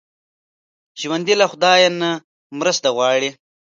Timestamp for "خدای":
1.51-1.81